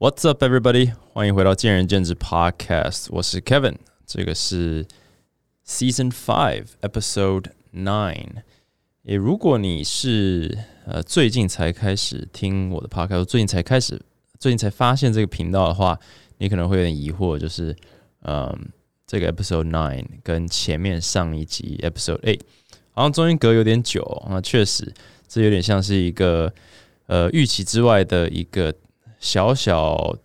[0.00, 0.94] What's up, everybody？
[1.12, 3.76] 欢迎回到见仁见智 Podcast，我是 Kevin，
[4.06, 4.86] 这个是
[5.66, 8.42] Season Five Episode Nine。
[9.04, 14.00] 诶，如果你是呃最近才开始听我的 Podcast，最近才开始，
[14.38, 16.00] 最近才发现这个频道的话，
[16.38, 17.76] 你可能会有点疑惑，就是
[18.22, 18.70] 嗯，
[19.06, 22.40] 这个 Episode Nine 跟前面上一集 Episode Eight
[22.92, 24.94] 好像中间隔有点久，那确实
[25.28, 26.50] 这有点像是一个
[27.04, 28.74] 呃预期之外的一个。
[29.20, 30.16] 小小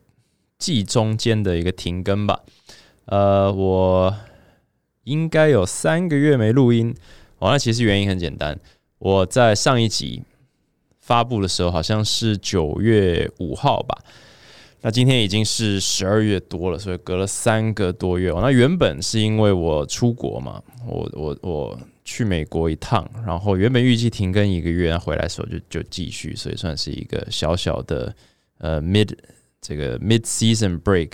[0.57, 2.39] 季中间的一个停更吧，
[3.07, 4.15] 呃，我
[5.03, 6.95] 应该有三个月没录音。
[7.39, 8.57] 哦，那其实原因很简单，
[8.97, 10.23] 我在上一集
[11.01, 13.97] 发布的时候好像是九月五号吧，
[14.79, 18.31] 那今天已经是十二月多了，所以隔了三个多月。
[18.31, 28.15] 哦那原本是因为我出国嘛，我我我去美国一趟，然后原本预计停更一个月，回来的时候就就继续，所以算是一个小小的。
[28.59, 29.13] 呃，mid
[29.59, 31.11] 这个 mid season break，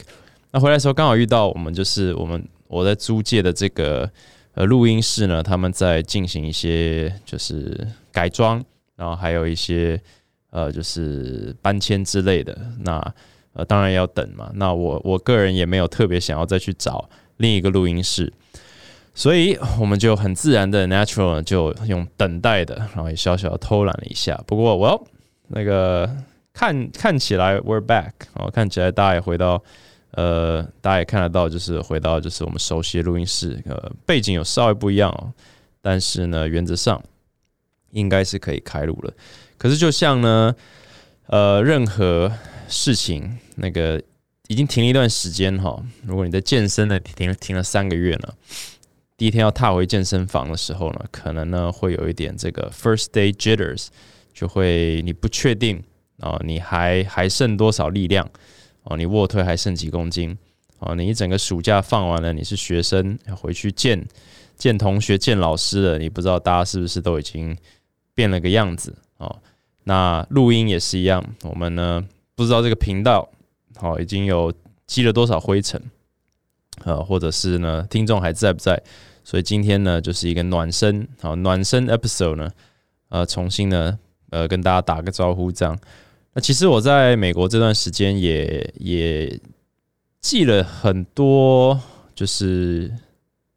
[0.52, 4.10] 那回来的时候刚好遇到我们就是我们我在租借的这个
[4.54, 8.64] 呃录音室呢，他们在进行一些就是改装，
[8.96, 10.00] 然后还有一些
[10.52, 12.56] 呃就是搬迁之类的。
[12.82, 13.14] 那
[13.54, 14.52] 呃当然要等嘛。
[14.54, 18.32] 那我我个人也没有特别想要再去找另一个录音室，
[19.16, 24.40] 所以我们就很自然的 natural 就用等待的，然后也小小的偷懒了一下。
[24.46, 25.04] 不过我要
[25.48, 26.08] 那个。
[26.62, 29.64] 看看起来，we're back 哦，看起来大家也回到，
[30.12, 35.34] 呃，大家也看得到，就是回到就是我们熟悉的录音室，呃，背景有稍微不一样哦，
[35.82, 37.04] 但是呢，原则上
[37.90, 39.12] 应该是可以开录了。
[39.58, 40.56] 可是就像呢，
[41.26, 42.32] 呃，任何
[42.68, 44.00] 事情那个
[44.48, 48.34] 已经停了一段时间哈，如果你在健身呢停停了三个月呢，
[49.18, 53.88] 第一天要踏回健身房的时候呢，可能呢会有一点这个 first day jitters，
[54.32, 55.84] 就会你不确定。
[56.22, 58.30] 哦，你还还剩多少力量？
[58.84, 60.38] 哦，你卧推还剩几公斤？
[60.80, 64.04] 哦，你一整个暑假放完了，你是学生要回去见
[64.58, 67.56] 见同学、见老师了，你不知道大家是不是都已经
[68.16, 68.96] 变了个样子？
[69.18, 69.36] 哦，
[69.84, 72.04] 那录音也是一样，我们呢
[72.36, 73.30] 不知道这个频道
[73.76, 74.52] 好已经有
[74.88, 75.80] 积了多少灰尘，
[76.84, 78.82] 呃，或者是呢听众还在不在？
[79.24, 82.52] 所以今天呢就是一个暖身，好暖身 episode 呢，
[83.10, 84.00] 呃，重新呢
[84.32, 85.78] 呃跟大家打个招呼这样。
[86.34, 89.40] 那其实我在美国这段时间也也
[90.22, 91.80] 记了很多，
[92.16, 92.90] 就是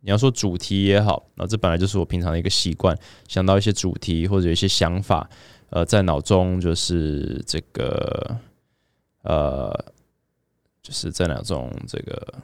[0.01, 2.99] 你要说主题也好，那这本来就是我平常的一个习惯，
[3.29, 5.29] 想到一些主题或者一些想法，
[5.71, 8.37] 呃，在脑中就是这个
[9.23, 9.73] 呃，
[10.83, 12.35] 就是在脑中这个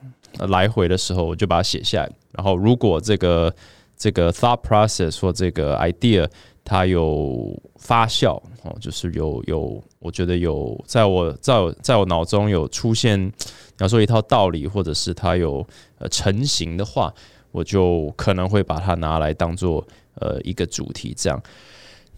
[0.47, 2.11] 来回的时候，我就把它写下来。
[2.33, 3.53] 然后如果这个
[3.97, 6.27] 这个 thought process 或这个 idea
[6.65, 13.33] 它有发酵哦，就是有有，我觉得有在我在我在我脑中有出现，你
[13.79, 15.67] 要说一套道理，或者是它有
[15.99, 17.13] 呃成型的话，
[17.51, 19.85] 我就可能会把它拿来当做
[20.15, 21.43] 呃一个主题这样。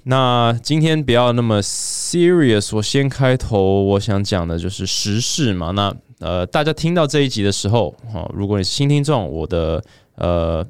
[0.05, 5.71] 那今天不要那么 serious，我先开头，我想讲的就是时事嘛。
[5.71, 9.83] 那呃，大家听到这一集的时候，哦，如果你是新听众，我的
[10.17, 10.67] 呃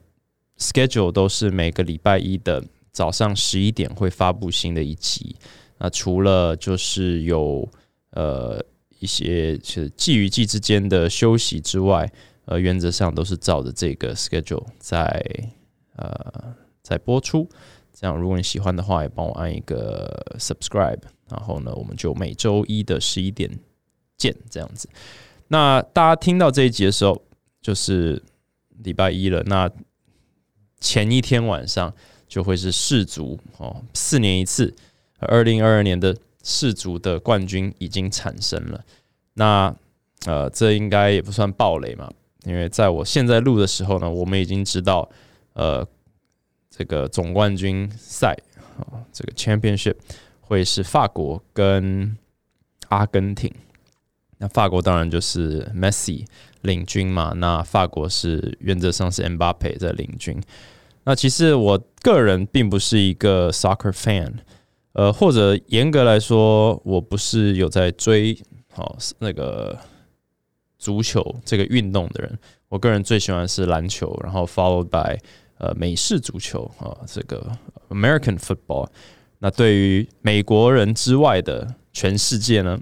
[0.59, 2.63] schedule 都是每个礼拜一的。
[2.93, 5.35] 早上十一点会发布新的一集。
[5.79, 7.69] 那除了就是有
[8.11, 8.65] 呃
[9.01, 12.09] 一些是季与季之间的休息之外，
[12.45, 15.25] 呃，原则上都是照着这个 schedule 在
[15.97, 17.49] 呃在播出。
[17.93, 21.01] 这样，如果你喜欢的话，也帮我按一个 subscribe。
[21.29, 23.51] 然后呢，我们就每周一的十一点
[24.17, 24.37] 见。
[24.51, 24.89] 这样子。
[25.49, 27.21] 那大家听到这一集的时候，
[27.61, 28.23] 就是
[28.85, 29.43] 礼拜一了。
[29.45, 29.69] 那
[30.79, 31.93] 前一天晚上。
[32.33, 34.75] 就会是世足哦，四年一次，
[35.19, 38.83] 二零二二年的世足的冠军已经产生了。
[39.35, 39.77] 那
[40.25, 42.11] 呃，这应该也不算暴雷嘛，
[42.45, 45.07] 因为在我现在录的时候呢，我们已经知道
[45.53, 45.87] 呃，
[46.71, 48.35] 这个总冠军赛
[48.79, 49.97] 啊，这个 Championship
[50.41, 52.17] 会是法国跟
[52.89, 53.53] 阿根廷。
[54.39, 56.25] 那法国当然就是 Messi
[56.63, 60.43] 领军嘛，那法国是原则上是 Mbappe 在领军。
[61.05, 64.33] 那其实我个人并不是一个 soccer fan，
[64.93, 68.37] 呃，或者严格来说，我不是有在追
[68.73, 69.79] 好那个
[70.79, 72.39] 足球这个运动的人。
[72.69, 75.19] 我个人最喜欢是篮球，然后 followed by
[75.59, 77.51] 呃美式足球啊，这个
[77.91, 78.89] American football。
[79.41, 82.79] 那对于美国人之外的全世界呢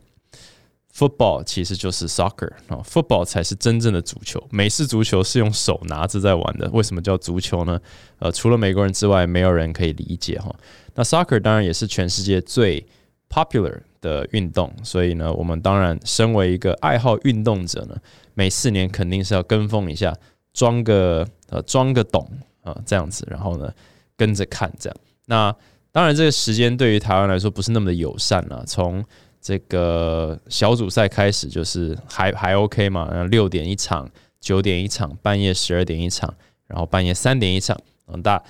[0.95, 4.43] ？Football 其实就是 soccer 啊，Football 才是真正的足球。
[4.51, 7.81] 美式足球是用手拿着在玩的，为什么叫足球呢？
[8.19, 10.55] 呃，除了美国人之外，没有人可以理解哈。
[10.95, 12.85] 那 soccer 当然也是全世界最
[13.29, 17.95] popular、的运动，所以呢，我们当然身为一个爱好运动者呢，
[18.35, 20.17] 每四年肯定是要跟风一下，
[20.53, 22.29] 装个呃装个懂
[22.63, 23.73] 啊这样子，然后呢
[24.17, 24.97] 跟着看这样。
[25.27, 25.55] 那
[25.93, 29.05] 当然这个时间对于台湾来说不是那么的友善啊，从
[29.41, 34.09] 这个小组赛开始就是还还 OK 嘛，然后六点一场，
[34.41, 36.35] 九点一场，半夜十二点一场，
[36.67, 38.43] 然后半夜三点一场，很大。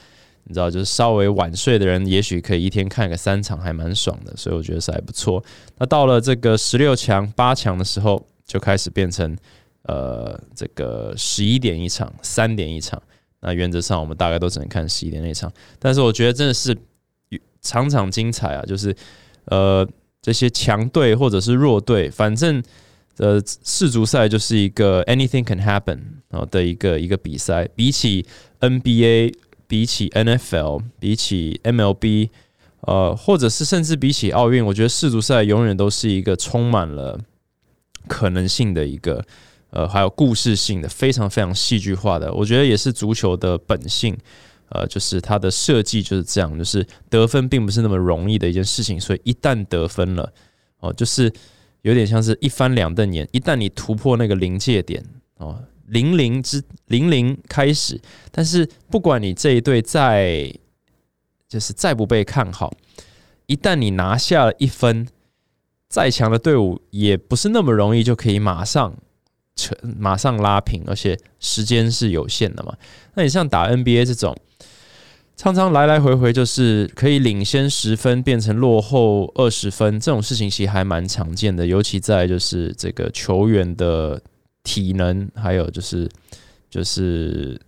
[0.44, 5.40] 你知道，就是稍微晚睡的人，也许可以一天看个三场，还蛮爽的，所以我觉得是还不错。
[5.78, 9.36] 那到了这个十六强、八强的时候，就开始变成
[9.82, 13.00] 呃，这个十一点一场、三点一场。
[13.40, 15.52] 那原则上，我们大概都只能看十一点那场。
[15.78, 16.76] 但是我觉得真的是
[17.62, 18.62] 场场精彩啊！
[18.66, 18.94] 就是
[19.44, 19.86] 呃，
[20.22, 22.62] 这些强队或者是弱队，反正
[23.18, 25.98] 呃，世足赛就是一个 anything can happen
[26.30, 28.26] 啊的一个一个比赛，比起
[28.60, 29.34] NBA。
[29.70, 32.28] 比起 NFL，比起 MLB，
[32.80, 37.16] 呃，或者是甚至比起奥运，我觉得世足赛永远都是一个充满了
[38.08, 39.24] 可能性的一个，
[39.70, 42.32] 呃，还有故事性的，非常非常戏剧化的。
[42.32, 44.18] 我觉得也是足球的本性，
[44.70, 50.32] 呃，就是它的设计就是这样，就是得分并不是那么容易的一件事情，所以一旦得分了，
[50.80, 51.32] 哦，就是
[51.82, 55.04] 有点像是一翻两瞪眼，一旦你突破那个临界点，
[55.36, 55.62] 哦。
[55.90, 58.00] 零零之零零开始，
[58.30, 60.48] 但是不管你这一队再
[61.48, 62.72] 就是再不被看好，
[63.46, 65.08] 一旦你拿下了一分，
[65.88, 68.96] 再强的队伍也不是那么容易就可以马上
[69.98, 72.74] 马上拉平，而且时间是有限的嘛。
[73.14, 74.36] 那你像打 NBA 这种，
[75.36, 84.20] 常常来来回回就是可以领先十分变成落后二十分，这种事情其实还蛮常见的，尤其在就是这个球员的。
[84.62, 86.06] 体能，还有就是，
[86.68, 87.58] 就是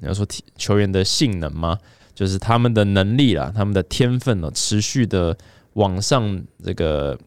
[0.00, 1.76] 你要说体球员的性能吗？
[2.14, 5.36] 就是他们的能力啦，他们的天分呢，持续的
[5.72, 7.18] 往上这个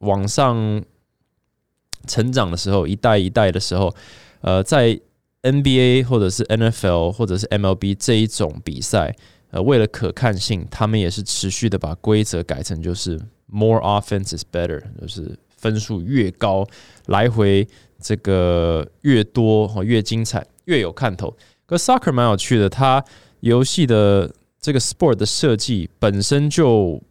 [0.00, 0.84] 往上
[2.06, 3.94] 成长的时候，一代一代的时候，
[4.40, 4.98] 呃，在
[5.42, 9.14] NBA 或者是 NFL 或者是 MLB 这一种比赛，
[9.50, 16.66] 呃，为了可看性，他们也是持续的把规则改成就是 more offense is better，就是分数越高，
[17.06, 17.66] 来回。
[17.98, 21.34] 这个越多哈越精彩，越有看头。
[21.64, 23.02] 可 soccer 蛮有趣的，它
[23.40, 24.30] 游戏的
[24.60, 27.02] 这个 sport 的设计本身就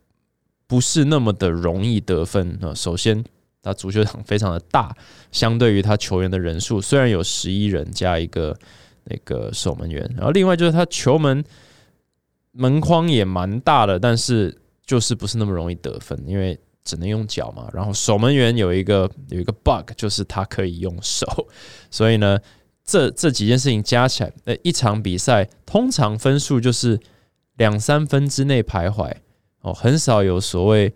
[0.68, 2.72] 不是那么的容易得分啊。
[2.76, 3.26] 首先，
[3.66, 4.96] 它足球场非常的大，
[5.32, 8.58] 相对于他球员的人数，虽然有十一人加一个
[9.04, 11.44] 那个守门员，然后另外就是他球门
[12.52, 16.58] 门框也蛮大的，但是就是不是那么容易得分，因为。
[16.88, 21.26] 只能用脚嘛，然后守门员有一个有一个 bug，就是他可以用手，
[21.90, 22.38] 所以呢，
[22.84, 27.00] 这这几件事情加起来，呃，一场比赛通常分数就是
[27.58, 29.12] 两三分之内徘徊
[29.62, 30.94] 哦，很少有所谓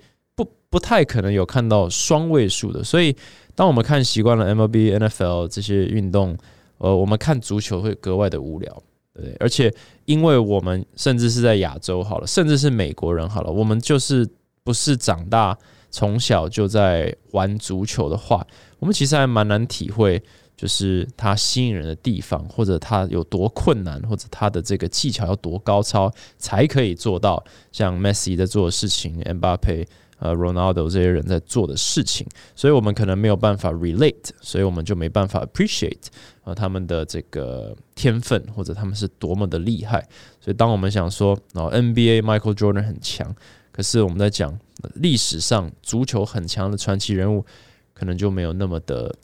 [0.70, 2.84] 不太可能有看到双位数的。
[2.84, 3.16] 所以，
[3.56, 6.38] 当我们看习惯了 MLB、NFL 这些运动，
[6.78, 8.84] 呃，我们看足球会格外的无聊，
[9.14, 9.36] 对对？
[9.40, 9.74] 而且，
[10.06, 14.28] 因为我们甚至是在亚洲好了，甚至是美国人好了，我们就是
[14.64, 15.58] 不是长大。
[15.92, 18.46] 从小就在玩足球的话，
[18.78, 20.22] 我们其实还蛮难体会，
[20.56, 29.88] 就是它吸引人的地方，或者它有多困难，或者它的这个技巧要多高超，才可以做到像 Messi 在做的事情，Mbappe、
[30.20, 32.28] 呃 Ronaldo 这些人在做的事情。
[32.56, 36.08] 所以我们可能没有办法 relate，所以我们就没办法 appreciate
[36.44, 40.08] 啊他们的这个天分，或者他们是多么的厉害。
[40.40, 43.36] 所以当我们想说，哦 NBA Michael Jordan 很强。
[43.72, 44.60] 可是我们在讲
[44.96, 47.46] 历史上足球很强的传奇人物，
[47.94, 49.16] 可能就没有那么的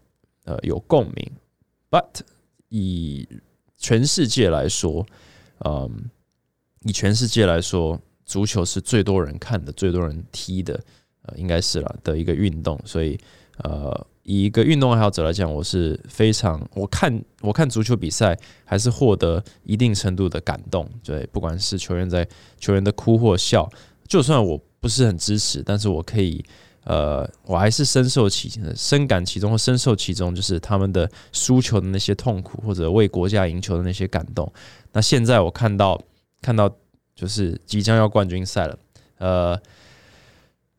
[0.46, 1.32] 呃有共鸣。
[1.90, 2.22] But
[2.70, 3.28] 以
[3.78, 5.06] 全世界来说，
[5.66, 6.10] 嗯，
[6.84, 10.80] 以全世界来说，足球是最多人看的、最多人踢的，
[11.24, 12.80] 呃，应该是了的一个运动。
[12.86, 13.18] 所以，
[13.60, 20.90] 呃，以一个运动爱好者来讲，我是非常我看我看足球比赛，还是获得一定程度的感动。
[21.04, 22.28] 对，不管是球员在
[22.60, 23.70] 球员的哭或笑。
[24.08, 26.44] 就算我不是很支持，但是我可以，
[26.84, 34.52] 呃，我还是深受其深感其中或深受其中，就是他们的输球的那些痛苦，或者为国家赢球的那些感动。
[34.92, 36.00] 那现在我看到
[36.40, 36.70] 看到
[37.16, 38.80] 就是即将要冠军赛了，
[39.18, 39.60] 呃，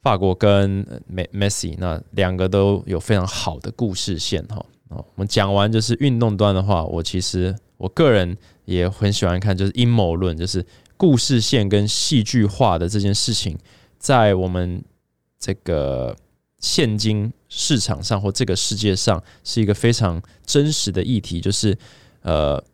[0.02, 4.64] 法国跟梅梅西那两个都有非常好的故事线哈。
[4.88, 10.64] 哦，我们讲完就是运动端的话，我其实我个人也很喜欢看，就是阴谋论，就是。
[10.98, 13.58] 故事线跟戏剧化的这件事情，
[13.98, 14.82] 在我们
[15.38, 16.16] 这个
[16.58, 21.76] 现今市场上或这个世界上，是一个非常真实的议题，就是
[22.22, 22.64] 呃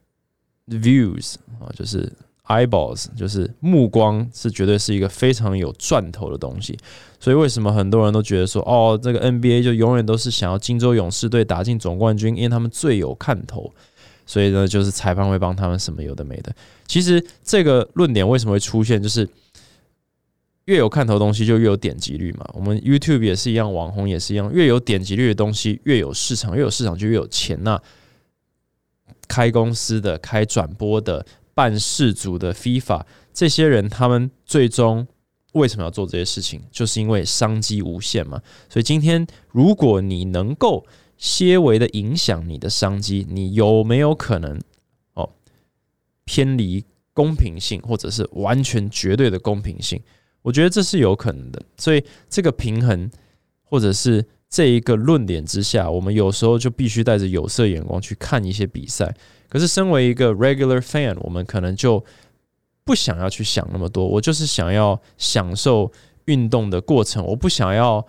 [0.68, 2.12] ，views 啊，就是
[2.46, 6.78] eyeballs，就是目光是绝对是一个非常有赚头的东西。
[7.20, 13.72] 所以为什么很多人都觉得说，哦，这个 NBA 就永远都是想要金州勇士队打进总冠军，因为他们最有看头。
[14.24, 16.54] 所以呢，就是裁判会帮他们什么有的没的。
[16.86, 19.28] 其实这个论点为什么会出现，就是
[20.66, 22.48] 越有看头的东西就越有点击率嘛。
[22.54, 27.58] 我们 YouTube 也是一样，网红也是一样，越有点击率的东西越有市场，越有市场就越有钱。
[27.62, 27.80] 那
[29.26, 35.06] 开公司的、开转播的、办事组的、FIFA 这些人，他们最终
[35.52, 36.62] 为什么要做这些事情？
[36.70, 38.40] 就是因为商机无限嘛。
[38.68, 44.60] 所以今天，如果你能够些微的影响你的商机，你有没有可能
[45.14, 45.28] 哦
[46.24, 50.00] 偏离公平性，或者是完全绝对的公平性？
[50.40, 51.62] 我觉得这是有可能的。
[51.76, 53.10] 所以这个平衡，
[53.62, 59.14] 或者是这一个论点之下，我们有时候就必须带着有色眼光去看一些比赛。
[59.52, 62.02] 可是身为一个 regular fan，我们可能就
[62.84, 64.06] 不想要去想那么多。
[64.06, 65.92] 我就是想要享受
[66.24, 68.02] 运动的过程，我不想要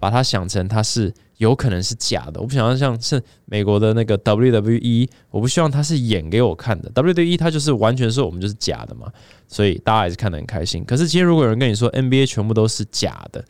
[0.00, 1.14] 把它想成它是。
[1.38, 6.90] 有可能是假的，我不想要像是美国的那个 WWE，我不希望它是演给我看的。
[6.90, 9.06] WWE 它就是完全说我们就是假的嘛，
[9.46, 10.84] 所以大家还是看得很开心。
[10.84, 13.44] 可是今天如果有人跟你说 NBA 全部都是假的，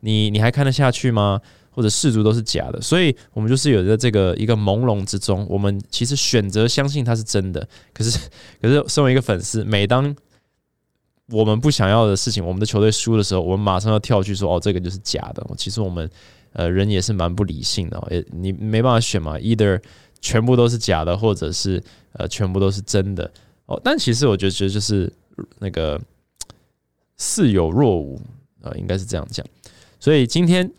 [0.00, 1.38] 你你还看得下去吗？
[1.74, 2.80] 或者世足都是假的？
[2.80, 7.68] 所以我们就是有在这个一个朦胧之中，我们其实选择相信它是真的。
[7.92, 8.18] 可是
[8.62, 10.14] 可是身为一个粉丝，每当
[11.30, 15.44] 我们不想要的事情，我们的球队输的时候，我们马上要跳去说哦，这个就是假的。
[15.56, 16.08] 其实我们。
[16.56, 19.82] 呃，人也是蛮不理性的，也你没办法选嘛，either
[20.20, 23.28] 全部都是假的，或者是呃全部都是真的
[23.66, 23.80] 哦。
[23.82, 25.12] 但其实我觉得就是
[25.58, 26.00] 那个
[27.16, 28.22] 似有若无
[28.62, 29.44] 啊，应该是这样讲。
[29.98, 30.70] 所以今天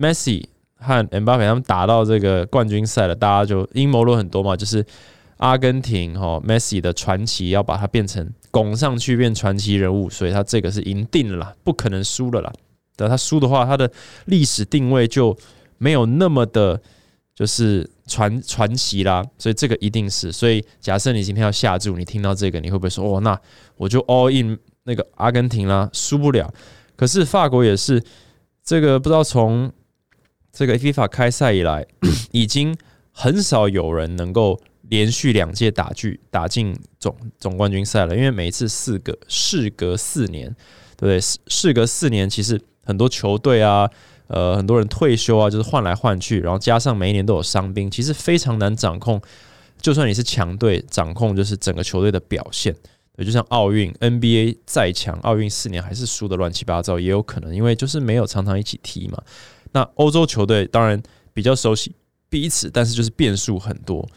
[0.00, 0.44] Messi
[0.76, 4.84] 和 m b a p e 他们打到这个冠军赛了，大家就阴谋论很多嘛，就是
[5.36, 12.52] 阿根廷哈 Messi 的传奇要把它变成拱上去变传奇人物，所以他这个是赢定了啦，不可能输了啦。
[12.96, 13.90] 他输的话，他的
[14.26, 15.34] 历史定位就
[15.78, 16.78] 没有那么的，
[17.34, 19.24] 就是传传奇啦。
[19.38, 20.30] 所以这个一定是。
[20.30, 23.40] 所以假设你今天要下注，你听到这个，你会不会说：“哦，那
[23.78, 26.52] 我就 all in 那个阿根廷啦，输不了。”
[26.94, 28.02] 可是法国也是，
[28.62, 29.72] 这个不知道从
[30.52, 31.86] 这个 FIFA 开赛以来，
[32.32, 32.76] 已经
[33.12, 40.48] 很少有人能够连续两届打剧打进总总冠军赛了，因为每一次四个，事隔四年，
[40.96, 41.20] 对不对？
[41.20, 42.60] 事隔四年，其实。
[42.82, 43.88] 很多球队啊，
[44.26, 49.20] 呃，很多人退休啊，就是换来换去，然后加上每一年都有伤兵，其实非常难掌控。
[49.80, 52.74] 就算你是强队，掌控就是整个球队的表现。
[53.14, 59.22] 对，就像奥运 NBA 再强，奥运四年还是输的乱七八糟，也有可能，因为就是没有常常一起踢嘛。
[59.72, 61.94] 那欧洲球队当然比较熟悉
[62.28, 64.08] 彼此，但是就是变数很多。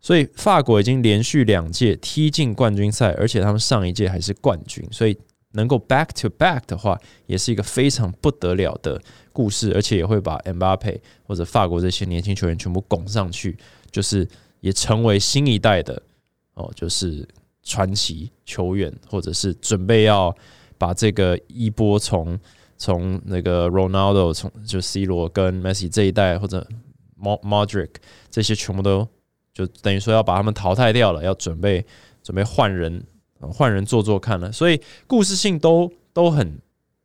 [0.00, 5.16] 所以法国已经连续两届踢进冠军赛，而且他们上一届还是冠军，所以。
[5.52, 9.00] 能够 back to back 的话，也是一个非常不得了的
[9.32, 13.56] 故事，而且也会把 m b a p e 或者法国这些年轻球员全部拱上去，
[13.90, 14.28] 就是
[14.60, 16.00] 也成为新一代的
[16.52, 17.26] 哦，就是
[17.62, 20.32] 传奇球员，或者是准备要
[20.76, 22.38] 把这个一波从
[22.78, 26.66] 从那个 Ronaldo 从就 C 罗跟 Messi 这一代，或者
[27.20, 27.90] Modric
[28.30, 29.06] 这些全部都
[29.52, 31.84] 就等于说要把他们淘汰掉了，要准备
[32.22, 33.04] 准备换人。
[33.52, 36.58] 换人做做看了，所以故事性都都很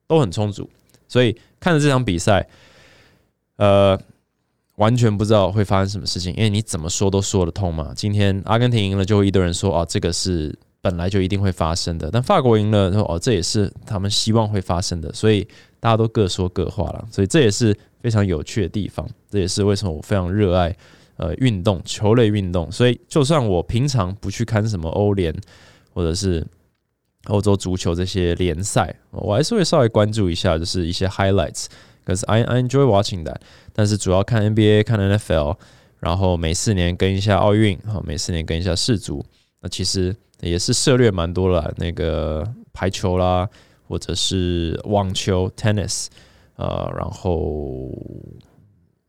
[0.08, 0.68] 都很充足，
[1.08, 2.50] 所以看着这场比赛，
[3.58, 3.96] 呃，
[4.78, 7.94] 完全不知道会发生什么事情，因为你怎么说都说得通嘛。
[7.96, 12.12] 今天阿根廷赢了，就会一堆人说哦，这个是本来就一定会发生的。
[12.12, 15.12] 但法国赢了，说哦，这也是他们希望会发生的。
[15.12, 15.48] 所以
[15.80, 19.10] 大家都各说各话了，所以这也是非常有趣的地方。
[19.32, 20.78] 这也是为什么我非常热爱
[21.16, 22.72] 呃运动球类运动。
[22.72, 25.34] 所以就算我平常不去看什么欧联。
[25.96, 26.44] 或者是
[27.26, 31.68] 欧洲足球这些联赛，我还是会稍微关注一下，就是一些 highlights。
[32.04, 33.36] 可是 I I enjoy watching that。
[33.74, 35.56] 但是主要看 NBA、看 NFL，
[36.00, 39.24] 然后每四年跟一下奥运，哈，每四年跟一下世足。
[39.62, 40.16] 那其实
[40.50, 43.50] 也是涉猎蛮多了，那个排球啦，
[43.88, 46.08] 或者是网球 （tennis），
[46.56, 47.90] 呃，然后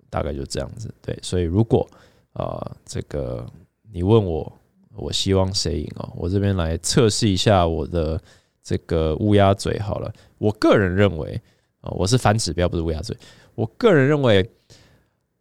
[0.08, 0.92] 大概就这样子。
[1.02, 1.88] 对，所以如果
[2.32, 3.46] 啊，这个
[3.92, 4.52] 你问我。
[4.96, 6.08] 我希望谁赢哦？
[6.14, 8.16] 我这边来测试一下我的
[8.62, 10.08] 这个乌鸦嘴好了。
[10.38, 11.34] 我个人认为
[11.80, 13.16] 啊，我是反指标，不是乌鸦嘴。
[13.56, 14.48] 我个人认为，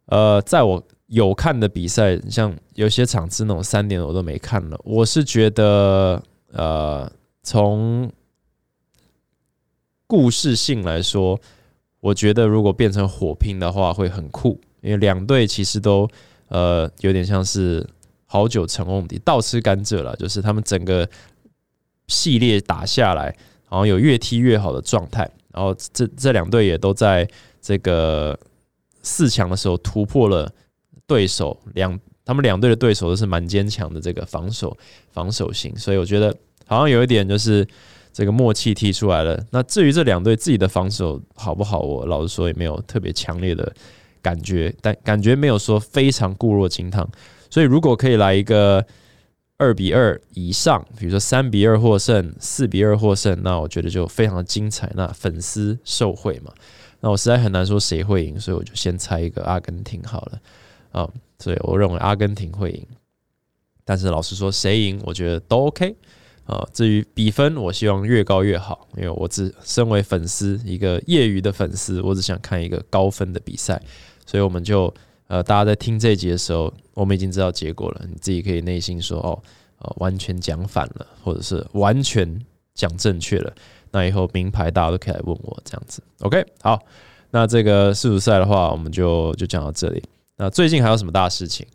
[0.06, 4.80] 呃，在我有看的比赛，像有些场次那种三点我都没看了。
[4.84, 7.10] 我是觉得，呃，
[7.42, 8.10] 从
[10.06, 11.40] 故事性来说，
[12.00, 16.08] 我觉得如果变成火拼的话会很酷，因为两队其实都
[16.48, 17.86] 呃有点像是。
[18.26, 20.16] 好久成瓮底，倒吃甘蔗了。
[20.16, 21.08] 就是他们整个
[22.08, 23.26] 系列打下来，
[23.70, 27.28] 然后有越踢越好的状态，然后这这两队也都在
[27.62, 28.36] 这个
[29.04, 30.52] 四强的时候突破了
[31.06, 34.76] 对手两，他们两队的对手都是蛮坚强的这个防守
[35.12, 36.34] 防守型，所以我觉得
[36.66, 37.66] 好像有一点就是
[38.12, 39.42] 这个默契踢出来了。
[39.50, 43.72] 那至于这两队自己的防守好不好，我老实说也没有特别强烈的
[44.22, 47.08] 感觉，但感觉没有说非常固若金汤。
[47.50, 48.84] 所以如果可以来一个。
[49.56, 54.90] 二比二以上，比如说三比二获胜、四比二获胜，那我觉得就非常的精彩。
[54.96, 56.52] 那粉丝受贿嘛，
[56.98, 60.40] 那我实在很难说谁会赢，所以我就先猜一个阿根廷好了
[60.94, 61.06] 啊。
[61.38, 62.86] 所以我认为阿根廷会赢，
[63.84, 65.94] 但是老实说，谁赢我觉得都 OK
[66.46, 66.66] 啊。
[66.72, 73.82] 至于比分，我希望越高越好，因为我只身为粉丝，一个业余的粉丝，我只想看一个高分的比赛，
[74.24, 74.92] 所以我们就。
[75.26, 78.02] 呃，大家在听这一集的时候，我们已经知道结果了。
[78.06, 79.42] 你自己可以内心说：“哦，
[79.78, 82.38] 呃，完全讲反了，或者是完全
[82.74, 83.50] 讲正确了。”
[83.90, 86.02] 那以后名牌大家都可以来问我这样子。
[86.20, 86.78] OK，好，
[87.30, 90.04] 那这个世足赛的话，我们就就讲到这里。
[90.36, 91.66] 那最近还有什么大事情？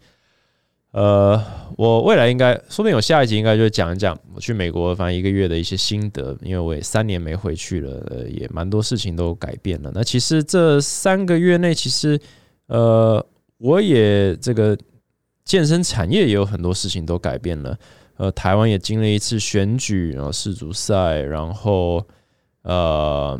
[0.92, 1.44] 呃，
[1.78, 9.92] 我未来应该说不定有下一集，应该就讲一讲我去美国反正一个月的一些心得，因为我也三年没回去了，也蛮多事情都改变了。
[9.94, 12.20] 那其实这三个月内，其实
[12.68, 13.26] 呃。
[13.62, 14.78] 我也这个
[15.44, 17.78] 健身产业也有很多事情都改变了，
[18.16, 22.02] 呃，台湾也经历一次选举，然后世足赛，然后
[22.62, 23.38] 呃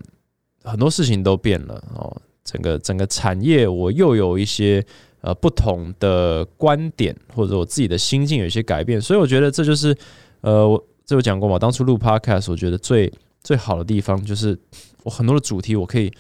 [0.62, 4.86] 很多事情都变了哦，整个整个产业我又有一些
[5.22, 9.96] 呃不同的观点，或者我自己的心境有一些改变，所以我觉得这就是
[10.42, 13.12] 呃我这有讲过嘛，当初录 podcast 我觉得最
[13.44, 14.58] 最好的地方就是
[15.04, 16.12] 我很多的主题我可以。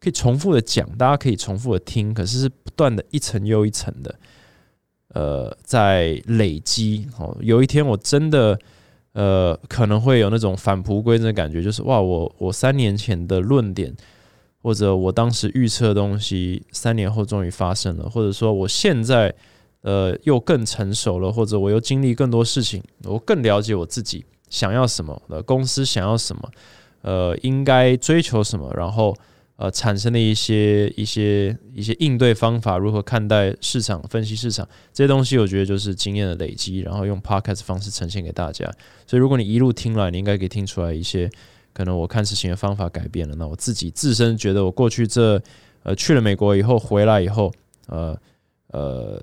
[0.00, 4.14] 可以重复的讲，大家可以重复的听，可是是不断的一层又一层的，
[5.14, 7.08] 呃，在累积。
[7.18, 8.58] 哦，有一天我真的，
[9.14, 13.96] 呃，可能会有那种返璞归真的感觉，就是哇，我我三年前的论点，
[14.64, 19.32] 或者我当时预测的东西，三年后终于发生了，或者说我现在，
[19.82, 26.50] 呃，又更成熟了，或者我又经历更多事情，我更了解我自己想要什么，呃公司想要什么，
[27.02, 29.14] 呃，应该追求什么，然后。
[29.56, 38.68] 呃，产生的一些一些一些应对方法，如何看待市场、分析市场这些东西，我觉得就是经验的累积，然后用 podcast 方式呈现给大家。
[39.06, 41.30] 所以，如果你一路听来，你应该可以听出来一些
[41.74, 43.36] 可能我看事情的方法改变了。
[43.36, 45.42] 那我自己自身觉得，我过去这
[45.82, 47.52] 呃去了美国以后回来以后，
[47.88, 48.18] 呃
[48.68, 49.22] 呃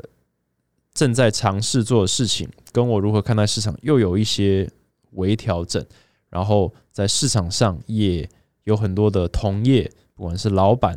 [0.94, 4.70] 正在尝试做的事情，跟我如何看待市场又有一些
[5.14, 5.84] 微调整，
[6.30, 8.30] 然后在市场上也
[8.66, 9.92] 有很多的同业。
[10.14, 10.96] 不管是老板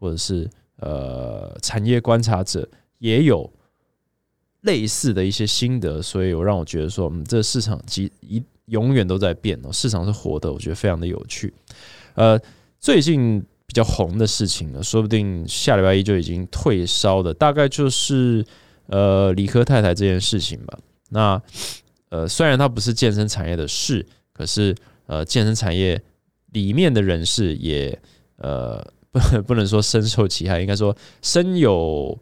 [0.00, 3.48] 或者是呃产业观察者，也有
[4.62, 11.52] 类似的一些心得，所以我让我觉得说，嗯，这市场即一永远都在变哦，市场是活的，我觉得非常的有趣。
[12.14, 12.40] 呃，
[12.80, 18.44] 最近比较红的事情呢，说不定下礼拜一就已经退烧的，大概就是
[18.86, 20.78] 呃理科太太这件事情吧。
[21.10, 21.40] 那
[22.08, 24.74] 呃，虽然它不是健身产业的事，可是
[25.06, 26.00] 呃，健身产业
[26.52, 27.98] 里面的人士也。
[28.36, 32.18] 呃， 不，不能说深受其害，应该说深有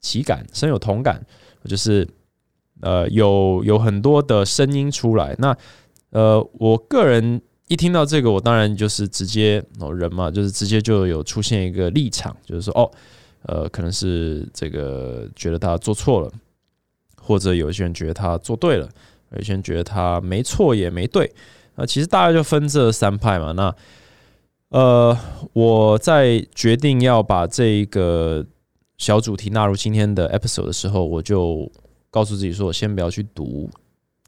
[0.00, 1.24] 其感，深有同感。
[1.66, 2.08] 就是
[2.80, 5.34] 呃，有有很多的声音出来。
[5.38, 5.56] 那
[6.10, 12.90] 呃，我个人一听到这个，我当然就是直接哦，人嘛，就是直接就有出现一个立场，就是说哦，
[13.42, 16.30] 呃，可能是这个觉得他做错了，
[17.20, 18.88] 或者有些人觉得他做对了，
[19.36, 21.32] 有些人觉得他没错也没对。
[21.76, 23.52] 那，其实大概就分这三派嘛。
[23.52, 23.74] 那
[24.68, 25.16] 呃，
[25.52, 28.44] 我在决定要把这个
[28.98, 31.70] 小主题纳入今天的 episode 的时候，我就
[32.14, 33.68] 告诉自己说，我先不要去读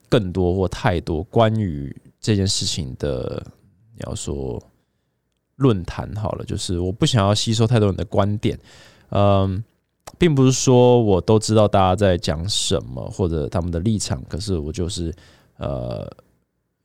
[0.08, 3.40] 更多或太多关于这件事情的，
[3.94, 4.60] 你要说
[5.54, 8.58] 论坛好了，就是我不想要吸收太多人的观点。
[9.10, 9.62] 嗯，
[10.18, 15.14] 并不是说我都知道大家在讲什么或者他们的立场，可是我就是
[15.58, 16.10] 呃，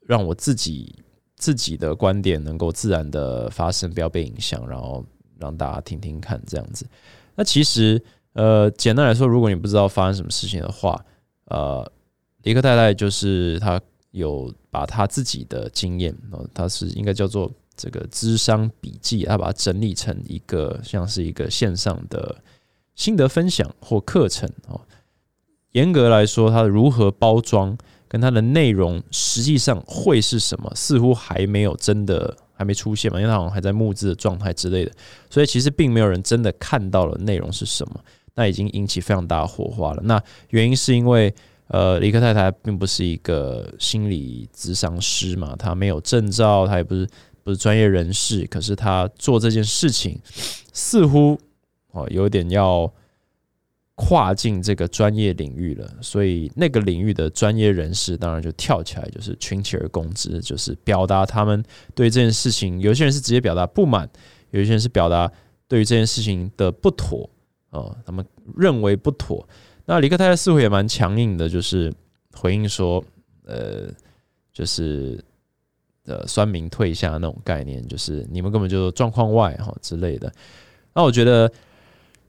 [0.02, 0.96] 让我自己。
[1.42, 5.04] 自己的观点能够自然的发生，不要被影响，然后
[5.40, 6.86] 让大家听听看这样子。
[7.34, 8.00] 那其实，
[8.34, 11.04] 呃，简单来说，如果你不知道发生什么事情的话，
[11.46, 11.91] 呃，
[12.44, 13.80] 李克太太就是他
[14.12, 22.36] 有把他自己的经验，哦，他是应该叫做这个智商笔记，他把它整理成一个像是一个线上的
[22.96, 24.80] 心得分享或课程哦。
[25.72, 27.78] 严格来说，它如何包装？
[28.08, 34.91] 跟它的内容实际上会是什么，似乎还没有真的还没出现嘛，因为它好像还在募资的状态之类的，
[35.30, 38.04] 所以其实并没有人真的看到了内容是什么。
[38.36, 40.02] 那已经引起非常大的火花了。
[40.04, 41.34] 那原因是因为
[41.67, 47.08] 呃，李克太太并不是一个心理咨商师嘛，她没有证照，她也不是
[47.44, 50.20] 不是专业人士，可是她做这件事情
[50.74, 51.39] 似乎
[51.91, 52.91] 哦有点要
[53.96, 61.63] 跨进这个专业领域了，所以那个领域的专业人士当然就跳起来，就是群起而攻之，就是表达他们
[61.96, 64.10] 对这件事情，有些人是直接表达不满，
[64.50, 65.32] 有些人是表达
[65.70, 67.30] 对于这件事情的不妥
[67.72, 69.46] 哦，他们认为不妥。
[69.86, 71.92] 那李克泰似乎也蛮强硬的，就是
[72.34, 73.04] 回应说，
[73.46, 73.90] 呃，
[74.54, 75.22] 就是
[76.06, 80.32] 呃，酸民退下那种概念，就是你们根本就状况外哈之类的。
[80.94, 81.52] 那我觉得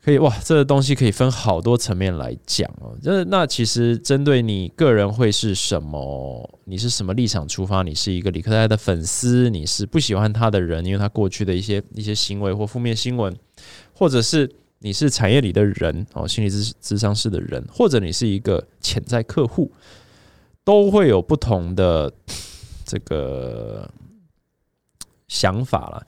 [0.03, 2.97] 可以哇，这个东西可以分好多层面来讲哦。
[3.03, 7.83] 就是那其实针对你个人会是什么，你是什么立场出发？
[7.83, 13.37] 你是一个李克泰的粉丝，你是不喜欢他的人，因为他过去的一些一些行为或负面新闻，
[13.93, 14.51] 或者是。
[14.83, 19.71] 你是产业里的人哦，心理咨咨商师的人，或者你是一个潜在客户，
[20.65, 22.13] 都会有不同的
[22.85, 23.89] 这个
[25.29, 26.07] 想法了。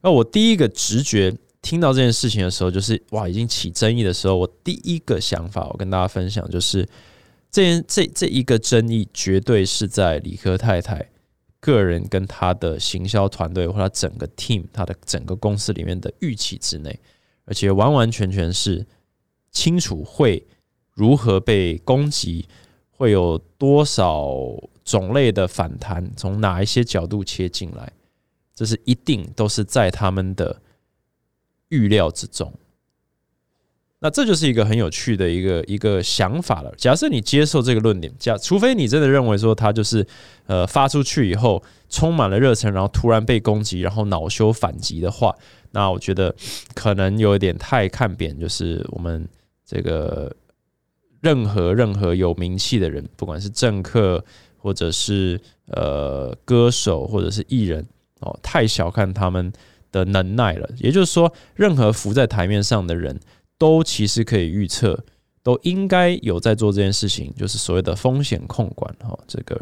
[0.00, 6.88] 那我第一个直觉听到这件事情的时候，就是哇，已经起争议的时候，我第一个想法，我跟大家分享，就是
[7.50, 11.08] 这这这一个争议，绝对是在理科太太
[11.58, 16.98] 个人跟他的行销团队或他整个 team，他的整个公司里面的预期之内。
[17.52, 18.86] 而且完完全全是
[19.50, 20.42] 清楚会
[20.94, 22.48] 如何被攻击，
[22.88, 24.34] 会有多少
[24.82, 27.92] 种类的反弹，从哪一些角度切进来，
[28.54, 30.62] 这是一定都是在他们的
[31.68, 32.50] 预料之中。
[34.02, 36.72] 那这就是一个很有趣的一个一个想法了。
[36.76, 40.04] 假设你接受这个论点，假除非你真的认为说他就是
[40.46, 45.32] 呃发出去以后充满了热忱，然后突然被攻击，然后恼羞反击的话。
[45.70, 46.34] 那我觉得
[46.74, 49.26] 可能有一点太看扁，就是我们
[49.64, 50.34] 这个
[51.20, 54.22] 任何任何有名气的人，不管是政客
[54.58, 57.86] 或者是呃歌手或者是艺人
[58.18, 59.52] 哦，太小看他们
[59.92, 60.68] 的能耐了。
[60.78, 63.18] 也就是说，任何浮在台面上的人
[63.62, 64.98] 都其实可以预测，
[65.44, 69.54] 都应该有在做这件事情，就是所谓的风险控管哈，这个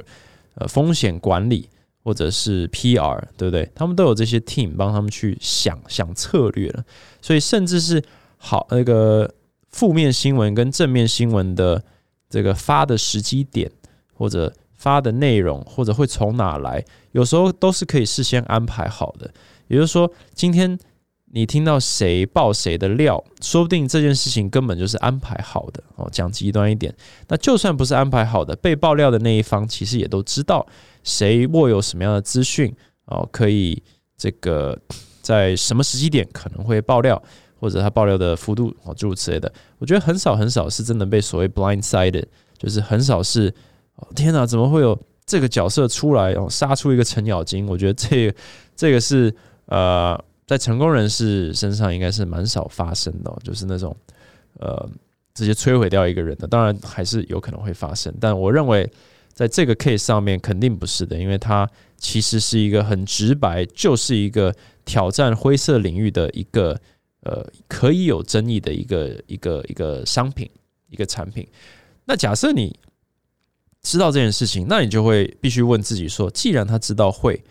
[0.54, 1.68] 呃风险管理。
[2.02, 3.70] 或者是 PR，对不对？
[3.74, 6.82] 他们都有这些 team 帮他们去想想策略了，
[7.20, 8.02] 所以甚至是
[8.38, 9.30] 好那个
[9.68, 11.84] 负面新闻跟正面新闻的
[12.30, 13.70] 这个发的时机点，
[14.14, 16.82] 或者发的内容，或者会从哪来，
[17.12, 19.30] 有时候都是可以事先安排好的。
[19.68, 20.78] 也就是说，今天
[21.32, 26.08] 你听到谁爆谁的料，说不定这件事情根本就是安排好的哦。
[26.10, 26.94] 讲极端一点，
[27.28, 30.66] 那就算不是安排好的，被爆料的那一方其实也都知道。
[31.02, 32.70] 谁握有什么样的资讯
[33.06, 33.26] 哦？
[33.32, 33.82] 可以
[34.18, 34.78] 这个
[35.22, 37.22] 在什么时机点可能会爆料，
[37.58, 39.50] 或者他爆料的幅度哦，诸如此类的。
[39.78, 42.26] 我觉得很少很少是真的被所谓 blindsided，
[42.58, 43.54] 就是很少是
[43.94, 47.66] 哦天哪，怎么会有这个角色出来哦，杀出一个程咬金？
[47.66, 48.34] 我觉得这
[48.76, 49.34] 这个是
[49.66, 53.96] 呃，在成功人士身上应该是蛮少发生的，就是那种
[54.58, 54.90] 呃
[55.34, 56.48] 直接摧毁掉一个人的。
[56.48, 58.90] 当然还是有可能会发生，但我认为。
[59.32, 66.78] 在这个 case 上面肯定不是的，因为它其实是一个很直白，就是一个挑战灰色领域的一个
[67.22, 70.50] 呃可以有争议的一个一个一个商品
[70.90, 71.46] 一个产品。
[72.04, 72.78] 那假设你
[73.82, 77.42] 知道这件事情，那你就会必须问自己说：既然他知道会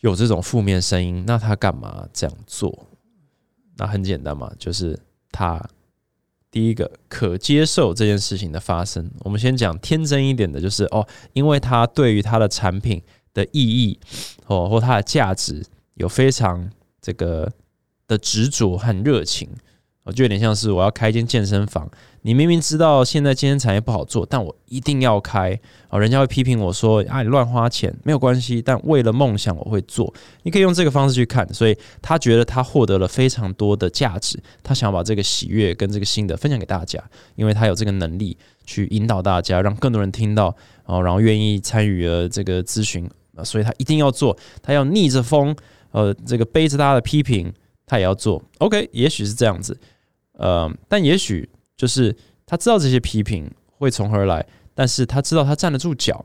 [0.00, 2.86] 有这种负面声音，那他干嘛这样做？
[3.76, 4.98] 那很简单嘛，就是
[5.30, 5.60] 他。
[6.52, 13.00] 第一个可接受这件事情的发生，我们先讲天真一点的，就是哦，因为他对于他的产品
[13.32, 13.96] 的意义
[14.46, 16.68] 哦或它的价值有非常
[17.00, 17.48] 这个
[18.08, 19.48] 的执着和热情。
[20.12, 21.88] 就有点像是我要开一间健身房，
[22.22, 25.98] 你明明知道现在健身产业不好做，但我一定要开哦。
[25.98, 30.12] 人家会批评我说啊，你乱花钱没有关系，但为了梦想我会做。
[30.42, 37.02] 你可以用这个方式去看，所以他觉得他获得了非常多的价值，他想把这个喜悦跟这个心得分享给大家，
[37.36, 45.54] 因为他有这个能力去引导大家，让更多人听到哦，然后愿意参与了这个咨询啊，所以他一定要做，他要逆着风，
[45.92, 47.52] 呃，这个背着大家的批评，
[47.86, 48.42] 他也要做。
[48.58, 49.78] OK，也许是这样子。
[50.40, 56.24] 呃，但也许就是他知道这些批评会从何而来，但是他知道他站得住脚，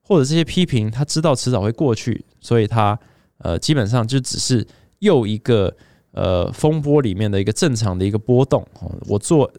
[0.00, 2.98] 或者这些批评他知道迟早会过去，所以他
[3.38, 4.66] 呃基本上就只是
[5.00, 5.76] 又一个
[6.12, 8.66] 呃风波里面的一个正常的一个波动。
[9.06, 9.52] 我做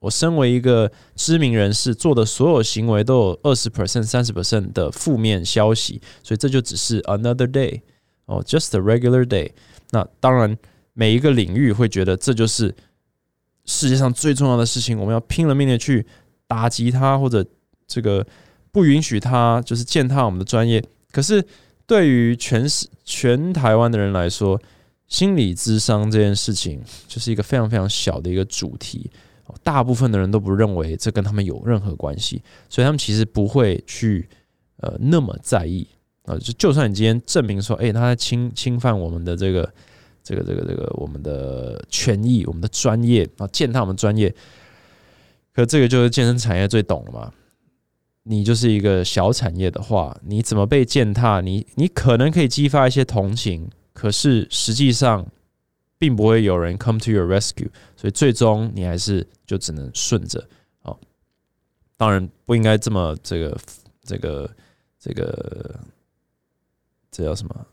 [0.00, 7.82] 我身为一个知名人士做的所有行为都有二十 percent、三十 percent 的负面消息，所以这就只是 another day
[8.24, 9.50] 哦，just a regular day。
[9.90, 10.56] 那当然
[10.94, 12.74] 每一个领域会觉得这就是。
[13.64, 16.06] 世界上最重要的事情，我们要拼了命的去
[16.46, 17.44] 打击他，或者
[17.86, 18.26] 这个
[18.70, 20.84] 不允许他就是践踏我们的专业。
[21.10, 21.44] 可是
[21.86, 24.60] 对于全世全台湾的人来说，
[25.06, 29.10] 心理智商这件事情就是一个非常非常小的一个主题。
[29.62, 34.26] 大部分的人都不认为这跟他们有任何关系，所以他们其实不会去
[34.78, 35.86] 呃那么在意
[36.24, 36.36] 啊。
[36.38, 39.70] 就就算你今天证明说，哎，他在侵侵犯我们的这个
[40.24, 44.34] 这个这个这个我们的权益、我们的专业啊，践踏我们专业，
[45.52, 47.32] 可这个就是健身产业最懂了嘛。
[48.24, 51.40] 你就是一个小产业的话，你怎么被践踏？
[51.40, 55.24] 你你可能可以激发一些同情，可是实际上。
[55.96, 60.44] 并不会有人 come to your rescue，所以最终你还是就只能顺着
[60.82, 60.98] 哦。
[61.96, 63.58] 当然不应该这么这个
[64.02, 64.50] 这个
[64.98, 65.80] 这个
[67.10, 67.66] 这叫什么？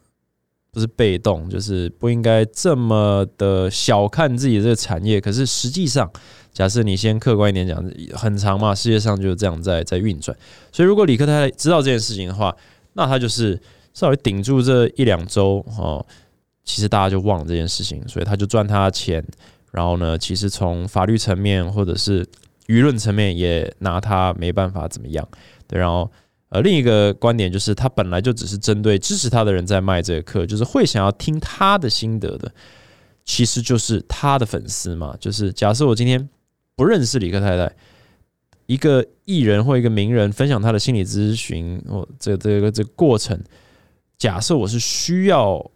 [0.72, 5.20] 不是被动，就是不应该这么的小看自己的这个产业。
[5.20, 6.10] 可是实际上，
[6.54, 10.36] 假设你先客观一点讲，很长嘛，世界上就是这样在在运转。
[10.72, 12.56] 所以如果李克太太知道这件事情的话，
[12.94, 13.60] 那他就是
[13.94, 16.06] 稍微顶住这一两周哦。
[16.64, 19.22] 其实大家就忘了这件事情，所以他就赚他的钱，
[19.72, 22.24] 然后呢，其实从法律层面或者是
[22.68, 25.28] 舆论层面也拿他没办法怎么样。
[25.68, 26.10] 对，然后
[26.52, 32.52] 呃，另一个观点就是他本来就只是针对支持他的人在卖这个课，就是会想要听他的心得的，
[33.26, 35.16] 其实就是他的粉丝嘛。
[35.20, 36.30] 就是假设我今天
[36.76, 37.74] 不认识李克太太，
[38.66, 43.40] 一个艺人或一个名人分享他的心理咨询或这这个这个过程，
[44.18, 45.72] 假设我是需要。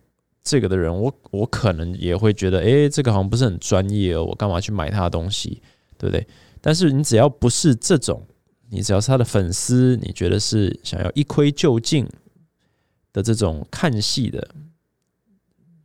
[0.48, 5.60] 这个的人，我我可能也会觉得，哎，这个好像不是很专业哦，我干嘛去买他的东西，
[5.98, 6.28] 对不对？
[6.62, 8.22] 但是你只要不是这种，
[8.76, 12.06] 你只要是他的粉丝，你觉得是想要一窥究竟
[13.14, 14.46] 的这种看戏的，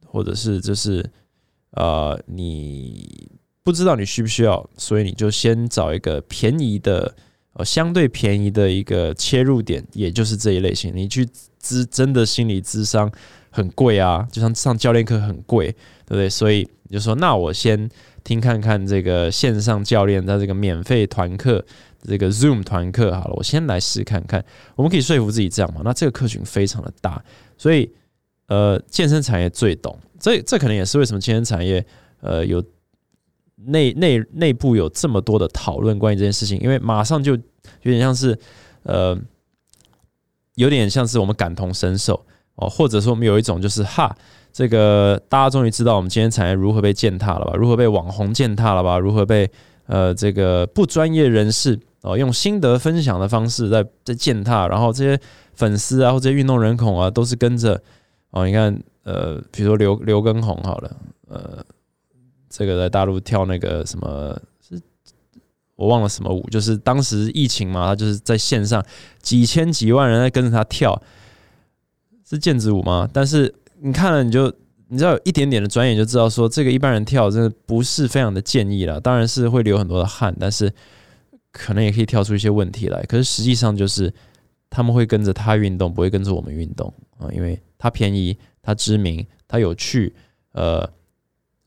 [0.05, 1.09] 或者是就是
[1.71, 3.31] 呃，你
[3.63, 7.15] 不知道你需不需要，所以你就先找一个便宜的，
[7.53, 11.25] 呃，相对便宜的一个切入点，也就是这一类型，你去
[11.59, 13.11] 资真的心理咨商。
[13.53, 15.75] 很贵啊，就像上教练课很贵，
[16.11, 16.29] 对不对？
[16.29, 17.89] 所以你就说，那我先
[18.25, 21.65] 听看看这个线上教练的这个免费团课，
[22.03, 24.45] 这个 Zoom 团课好了，我先来试看看。
[24.75, 25.83] 我们可以说服自己这样嘛？
[25.85, 27.25] 那这个客群非常的大，
[27.57, 27.89] 所以
[28.49, 29.97] 呃，健身产业最懂。
[30.19, 31.87] 这这可能也是为什么健身产业
[32.23, 32.61] 呃有
[33.55, 38.37] 内内内部有这么多的讨论关于这件事情，因为马上就有点像是
[38.83, 39.17] 呃，
[40.57, 42.27] 有点像是我们感同身受。
[42.57, 44.15] 哦，或者说我们有一种就是哈，
[44.53, 47.55] 这个大家终于知道我们今天产业如何被践踏了吧？
[47.55, 48.99] 如何被网红践踏了吧？
[48.99, 49.51] 如何被
[49.87, 54.67] 呃这个不专业人士哦用心得分享的方式在在践踏？
[54.67, 55.21] 然后这些
[55.55, 57.81] 粉丝啊或这些运动人口啊都是跟着
[58.31, 60.97] 哦，你看呃，比如说刘刘畊宏好了，
[61.29, 61.65] 呃，
[62.49, 64.81] 这个在大陆跳那个什么是
[65.77, 68.85] 我忘了什么舞，就是当时疫情嘛，他就是在线上
[69.23, 71.01] 几千几万人在跟着他跳。
[72.29, 73.09] 是毽子舞吗？
[73.13, 73.53] 但是
[73.83, 74.53] 你看了，你就
[74.89, 79.01] 你知道有一点点的专业，就知道说这个一般人跳真的不是非常的建议了。
[79.01, 80.73] 当然是会流很多的汗，但是
[81.51, 83.03] 可能也可以跳出一些问题来。
[83.05, 84.13] 可是实际上就是
[84.69, 90.15] 他们会跟着他运动，不会跟着我们运动啊，因为他便宜，他知名，他有趣。
[90.53, 90.87] 呃，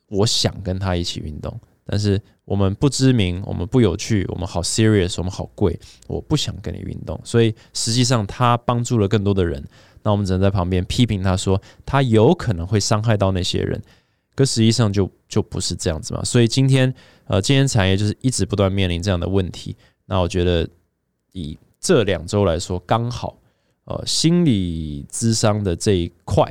[0.08, 7.20] 我想跟他一起运动，但是我们不知名，我们不有趣，我们好 serious，我们好贵，我不想跟你运动。
[7.24, 9.64] 所以实际上他帮助了更多的人。
[10.04, 13.82] 那我们只能在旁边批评他说他有可能会伤害到那些人，
[14.36, 16.22] 可实际上就就不是这样子嘛。
[16.24, 16.94] 所以今天
[17.26, 19.76] 呃，今天产业就是一直不断面临这样的问题。
[20.06, 20.68] 那我觉得
[21.32, 23.38] 以这两周来说，刚好
[23.86, 26.46] 呃，心理智商的这一块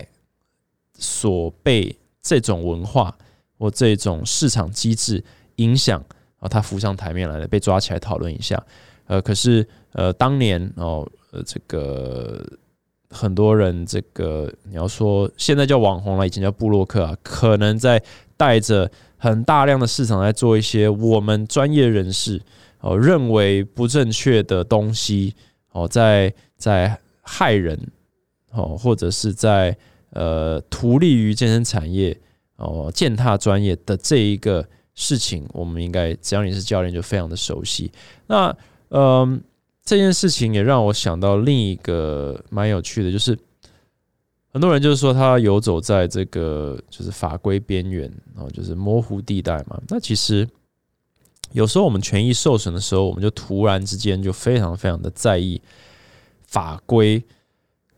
[0.99, 3.15] 所被这种文化
[3.59, 5.23] 或这种市场机制
[5.57, 6.03] 影响
[6.39, 8.65] 啊，它浮上台面来了，被抓起来讨论一下。
[9.07, 12.43] 呃，可是呃，当年哦，呃，这个。
[13.13, 18.03] 很多人，这个你要说现在叫网红了，以前叫布洛克啊，可能在
[18.37, 22.41] 带着很大量的市场在做一些我们专业人士
[22.81, 25.35] 哦认为不正确的东西
[25.73, 27.79] 哦，在在害人
[28.51, 29.77] 哦，或者是在
[30.11, 32.19] 呃图利于健身产业
[32.57, 37.93] 哦践踏专业的这一个事情，我们应该只要你是教练就非常的熟悉。
[38.27, 38.57] 那
[38.89, 39.43] 嗯。
[39.85, 43.37] 这件事情也让我想到另一个蛮有趣的，就是
[44.53, 48.03] 很多人就是说他游走在这个就是法规边缘
[48.35, 49.81] 然后，就是模糊地带嘛。
[49.89, 50.49] 那其实
[51.53, 55.61] 有时候我们权益受损的时候，我们就突然之间就非常非常的在意
[56.47, 57.23] 法规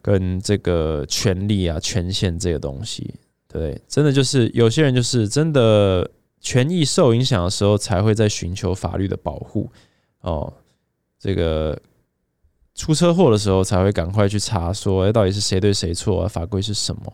[0.00, 3.14] 跟这个权利啊、权限这个东西，
[3.46, 9.70] 对，真的就是有些人就是真的权益受影响的时候，才会在寻求法律的保护
[10.20, 10.52] 哦。
[11.18, 11.80] 这个
[12.74, 16.28] 出车祸的时候才会赶快去查，说哎，到底是谁对谁错啊？
[16.28, 17.12] 法规是什么？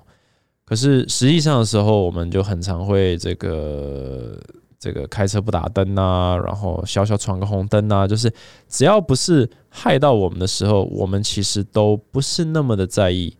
[0.64, 4.40] 可是实际上的时候，我们就很常会这个
[4.78, 8.32] 这个开车不打灯啊，然后小小闯个红灯啊，就是
[8.68, 13.36] 只要不是害到我们的时候，我们其实都不是那么的在意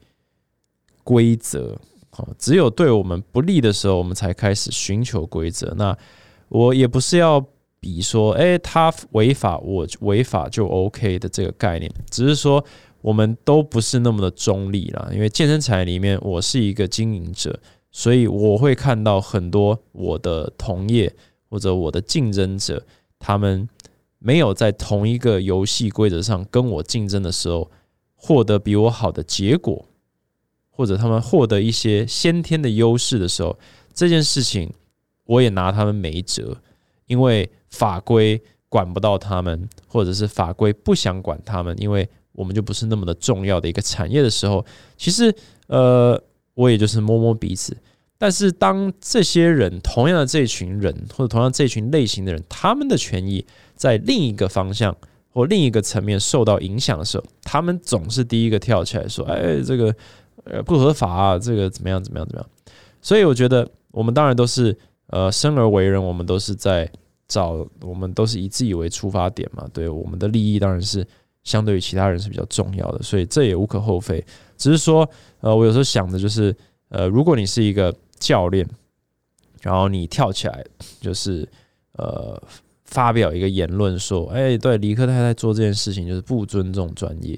[1.04, 1.78] 规则。
[2.10, 5.72] 好，只有对我们不利的时候，我们才开始寻求规则。
[5.76, 5.96] 那
[6.48, 7.42] 我也不是要
[7.80, 12.64] 比说，哎，他违法，我违法就 OK 的这个概念，只是说。
[13.02, 17.58] 我们都不是那么的中立啦，因为健身产业里面，我是一个经营者，
[17.90, 21.10] 所以我会看到很多我的同业
[21.48, 22.84] 或者我的竞争者，
[23.18, 23.66] 他们
[24.18, 27.70] 没有在同一个游戏规则上跟我竞争的时候，
[28.14, 29.86] 获得比我好的结果，
[30.68, 33.58] 或者他们获得一些先天的优势的时候，
[33.94, 34.70] 这件事情
[35.24, 36.54] 我也拿他们没辙，
[37.06, 42.08] 因为法规管不到他们，或者是法规不想管他们，因为。
[42.32, 44.64] 我们就不是那么的重要的一个产业的时候，
[44.96, 45.34] 其实
[45.66, 46.18] 呃，
[46.54, 47.76] 我也就是摸摸鼻子。
[48.16, 54.96] 但是当这些人同样的这一群人，或者同样这群类型的人，他们的权益在另一个方向
[55.28, 59.94] 或另一个层面受到影响的时候，他们总是第一个跳起来说：“哎，这个
[60.44, 62.50] 呃不合法啊，这个怎么样怎么样怎么样。”
[63.02, 64.74] 所以我觉得我们当然都是
[65.08, 66.90] 呃生而为人，我们都是在
[67.30, 69.66] 找，我们都是以自己为出发点嘛。
[69.72, 71.06] 对我们的利益当然是。
[71.42, 74.22] 相对于其他人是比较重要的，所以这也无可厚非。
[74.58, 75.08] 只是说，
[75.40, 76.54] 呃，我有时候想的就是，
[76.90, 78.68] 呃，如果你是一个教练，
[79.62, 80.62] 然后你跳起来，
[81.00, 81.48] 就是
[81.92, 82.40] 呃，
[82.84, 87.36] 发表一个言论说，哎，对，李克太太做这件事情就是不尊重专业，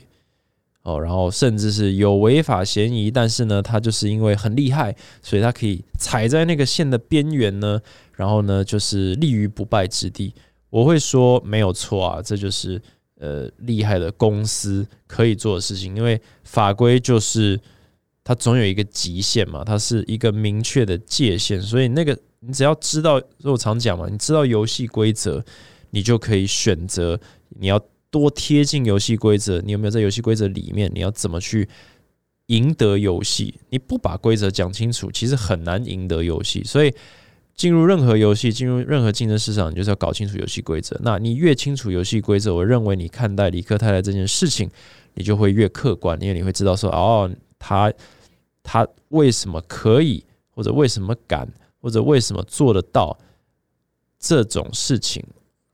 [0.82, 7.80] 哦，然后甚至是有违法嫌疑，但是呢，他就是因为很厉害，所以他可以踩在那个线的边缘呢，
[8.14, 10.34] 然后呢，就是立于不败之地。
[10.70, 12.80] 我会说没有错啊，这就是。
[13.20, 17.60] 呃，厉害的公司可以做的事情，因为法规就是
[18.24, 25.40] 它总有一个极限嘛，它是一个明确的界限，所以那个你只要知道，我常讲嘛，你知道游戏规则，
[25.90, 27.80] 你就可以选择你要
[28.12, 31.68] 多贴近游戏规则，你有没有在游戏规则里面，你要怎么去
[32.46, 33.58] 赢得游戏？
[33.70, 36.94] 你不把规则讲清楚，其实很难赢得游戏，所以。
[37.54, 40.98] 进入任何游戏，进入任何竞争市场，你就是要搞清楚游戏规则。
[41.04, 44.70] 那你越清楚游戏规则，我认为你看待李克太太这件事情，
[45.12, 47.92] 你就会越客观，因为你会知道说，哦，他
[48.62, 51.46] 他为什么可以，或者为什么敢，
[51.82, 53.16] 或者为什么做得到
[54.18, 55.22] 这种事情，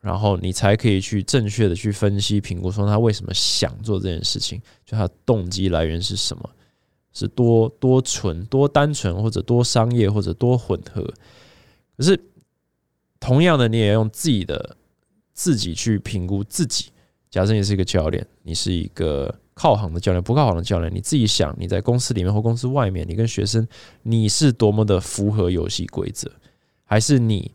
[0.01, 6.49] 然后你才可以去正确的去分析评估，说他为什么想做这件事情，就他动机来源是什么，
[7.13, 11.03] 是多多纯、多单纯，或者多商业，或者多混合。
[11.97, 12.19] 可是，
[13.19, 14.77] 同样的，你也用自己的
[15.33, 16.87] 自己去评估自己。
[17.29, 23.67] 假设你是一个教练，你是一个靠行的教练，不靠行的教练，你自己想，你在公司里面或公司外面，你跟学生，
[24.03, 26.31] 你是多么的符合游戏规则，
[26.85, 27.51] 还是你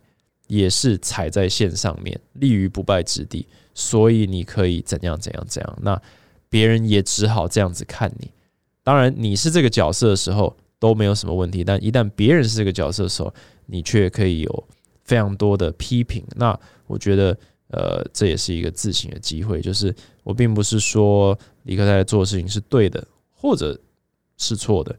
[0.47, 5.77] 也是踩在线上面，立于不败之地，所以你可以怎样怎样怎样？
[5.81, 6.01] 那
[6.49, 8.29] 别人也只好这样子看你。
[8.83, 13.33] 当然，你是这个角色的时候都没有什么问题，但一旦别人是这个角色的时候，
[13.65, 14.67] 你却可以有
[15.05, 17.37] 非常多的批评，那我觉得，
[17.69, 19.61] 呃，这也是一个自省的机会。
[19.61, 23.79] 就是我并不是说李克在做的事情是对的，或者
[24.37, 24.93] 是错的，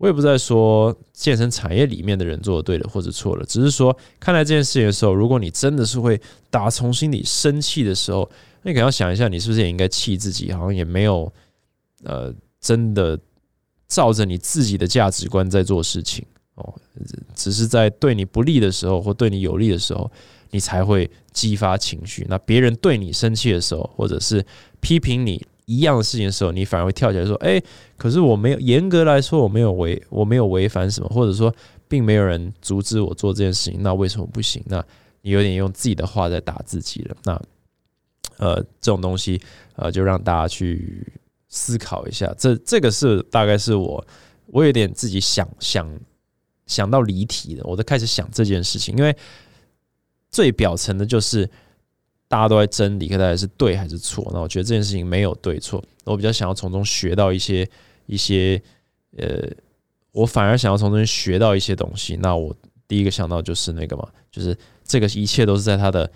[0.00, 8.26] 我也不在说健身产业里面的人做的对的或者错了，只是说看待这件事情的时候，如果你真的是会打从心里生气的时候，
[8.62, 10.50] 那你可能要想一下，你是不是也应该气自己？
[10.52, 11.30] 好像也没有，
[12.04, 13.20] 呃，真的
[13.88, 16.24] 照着你自己的价值观在做事情。
[16.54, 16.74] 哦，
[17.34, 20.10] 只是在对你不利的时候，或对你有利的时候，
[20.50, 22.26] 你才会激发情绪。
[22.26, 24.42] 那别人对你生气的时候，或者是
[24.80, 27.62] 批评你一样的事情的时候，你反而会跳起来说：“哎，
[27.96, 31.54] 可是我没有严格来说，我没有违，我没有违反什么，或者说
[31.86, 34.84] 并没有人阻止我做这件事情，那为什么不行？”那
[35.22, 37.16] 你有点用自己的话在打自己了。
[37.24, 37.42] 那
[38.38, 39.40] 呃，这种东西
[39.76, 41.06] 呃，就让大家去
[41.48, 42.34] 思考一下。
[42.38, 44.04] 这这个是大概是我
[44.46, 45.88] 我有点自己想想。
[46.66, 49.12] 想到离题了，我都开始想这件事情，因为
[50.30, 51.50] 最表层的就是
[52.30, 54.30] 大家都在争李克太太是对还是错。
[54.32, 57.68] 那我觉得这件事情没有对错，我比较想要从中学到一些
[58.06, 58.62] 一些
[59.16, 59.50] 呃，
[60.12, 62.16] 我反而想要从中学到一些东西。
[62.22, 62.54] 那我
[62.86, 66.08] 第一个想到就是那个嘛，就是这个一切都是在他的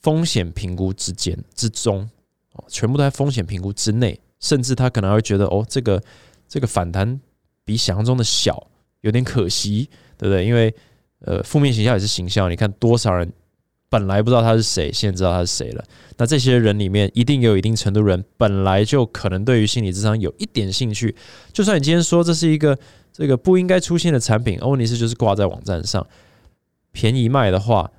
[0.00, 2.08] 风险评估之间之中
[2.54, 6.02] 哦，全部都在风险评估之内，甚至他可能会觉得哦，这个
[6.48, 7.20] 这个反弹
[7.64, 8.66] 比想象中的小。
[9.02, 10.44] 有点可惜，对不对？
[10.44, 10.74] 因为
[11.20, 12.50] 呃，负面形象也是形象。
[12.50, 13.32] 你看多少人
[13.90, 15.82] 本来不知道他是谁，现在知道他是谁了。
[16.18, 21.14] 那这些人里面，一定有一定程度人本来就可能对于心理智商有一点兴趣。
[21.52, 22.78] 就算你今天说这是一个
[23.12, 26.06] 这个不应该出现的产品，问题是就是挂在网站上
[26.92, 27.90] 便宜卖的话，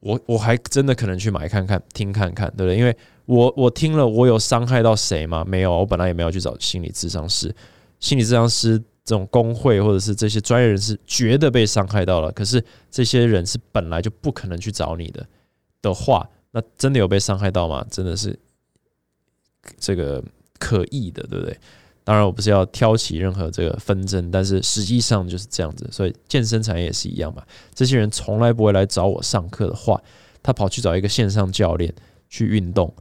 [0.00, 2.78] 我我还真的可能去买看看、听看看，对不对？
[2.78, 2.96] 因为
[3.26, 5.44] 我我听了，我有伤害到谁吗？
[5.46, 7.54] 没有，我本来也没有去找心理智商师，
[8.00, 8.82] 心理智商师。
[9.04, 15.26] 这种工会或者是这些专业人士觉得被伤害到了，可是这些人是本来就不可能去找你的
[15.82, 17.86] 的话，那真的有被伤害到吗？
[17.90, 18.38] 真的是
[19.78, 20.24] 这个
[20.58, 21.54] 可疑的，对不对？
[22.02, 25.86] 当然，我不是要挑起任何这个纷争，但是实际上就是这样子。
[25.92, 27.42] 所以健身产业也是一样嘛。
[27.74, 30.02] 这些人从来不会来找我上课的话，
[30.42, 31.94] 他跑去找一个线上教练
[32.30, 32.94] 去运动，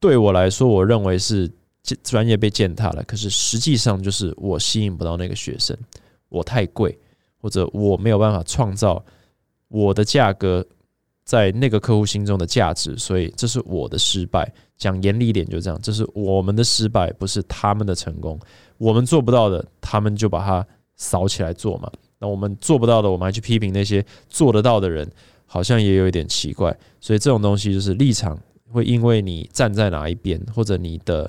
[0.00, 1.50] 对我来说，我认为是。
[2.02, 5.76] 专业被践踏了，可是实际上就是我吸引不到那个学生，
[6.28, 6.96] 我太贵，
[7.40, 9.04] 或者我没有办法创造
[9.66, 10.64] 我的价格
[11.24, 14.52] 在那个客户心中的价值，所以这是我的失败。
[14.78, 18.38] 讲严厉一点就这样，这是我们的失败，不是他们的成功。
[18.78, 20.64] 我们做不到的，他们就把它
[20.96, 21.90] 扫起来做嘛。
[22.18, 25.08] 那我们做不到的，我们还去批评那些做得到的人，
[25.46, 26.76] 好像也有一点奇怪。
[27.00, 28.38] 所以这种东西就是立场
[28.70, 31.28] 会因为你站在哪一边，或者你的。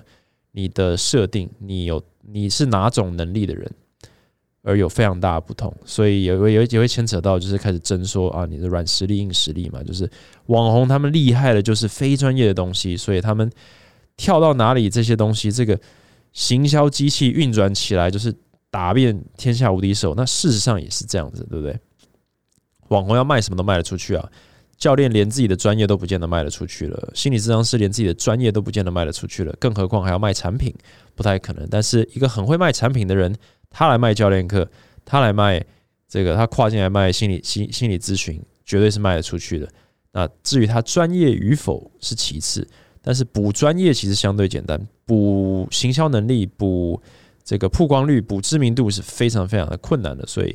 [0.54, 3.70] 你的设定，你有你是哪种能力的人，
[4.62, 10.10] 而有非常大的不同，所以也会也也会牵扯到，就是开始争说啊，你的软实力、硬实力嘛，就是
[10.46, 13.52] 网红他们厉害的，就是非专业的东西，所以他们
[14.16, 15.80] 跳到哪里，这些东西，这个
[16.32, 18.34] 行销机器运转起来，就是
[18.70, 20.14] 打遍天下无敌手。
[20.16, 21.78] 那事实上也是这样子，对不对？
[22.90, 24.32] 网红要卖什么都卖得出去啊。
[24.84, 30.76] 教练连自己的专业都不见得卖得出去了，心理咨商师连自己的专业都不见得卖得出去了，更何况还要卖产品，
[31.16, 31.66] 不太可能。
[31.72, 33.34] 但是一个很会卖产品的人，
[33.70, 34.70] 他来卖教练课，
[35.06, 35.64] 他来卖
[36.10, 39.70] 这个，他跨进来卖心理心心理咨询，绝对是卖得出去的。
[40.12, 42.68] 那至于他专业与否是其次，
[43.02, 47.02] 但是补专业其实相对简单，补行销能力、补
[47.42, 50.54] 这个曝光率、补知名度是非常非常的困难的，所以。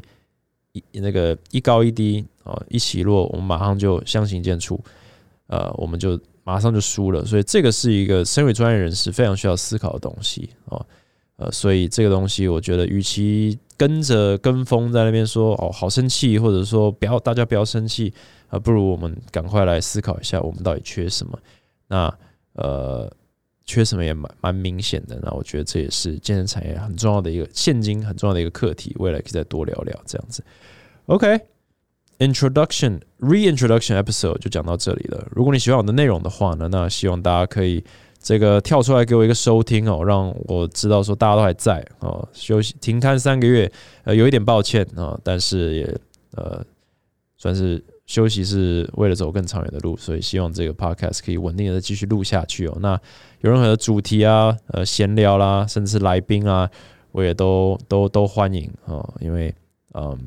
[0.93, 4.79] 那个一高一低啊，一起落，我们马上就相形见绌，
[5.47, 7.25] 呃，我们就马上就输了。
[7.25, 10.85] 所以这个是一个身为专业人士非常需要思考的东西啊，
[11.37, 18.13] 呃，所以这个东西我觉得，与其跟着跟风在那边说哦好生气，或者说不要大家不要生气
[18.49, 21.39] 啊，不如我们赶快来思考一下，我们到底缺什么？
[21.89, 22.19] 那
[22.55, 23.13] 呃。
[23.69, 30.43] 缺什么也蛮蛮明显的，那我觉得这也是健身产业很重要的一个现金很重要的一个课题，未来可以再多聊聊这样子。
[31.05, 35.29] OK，Introduction Reintroduction Episode 就讲到这里了。
[35.31, 37.85] 如果你喜欢我的内容的话呢，那希望大家可以
[38.19, 42.27] 这个跳出来给我一个收听哦，让我知道说大家都还在哦。
[42.33, 43.71] 休息停刊三个月，
[44.05, 46.01] 呃，有一点抱歉啊，但是也
[46.33, 46.65] 呃
[47.37, 47.85] 算是。
[48.09, 52.75] 休息是为了走更长远的路，所以希望这个 podcast 可以稳定的继续录下去哦。
[52.81, 52.99] 那
[53.43, 56.69] 有任何的主题啊、呃闲聊啦，甚至来宾啊，
[57.13, 59.07] 我也都都都欢迎啊。
[59.21, 59.55] 因为
[59.93, 60.19] 嗯，